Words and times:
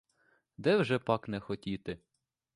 Де 0.57 0.77
вже 0.77 0.99
пак 0.99 1.27
не 1.27 1.39
хотіти! 1.39 1.99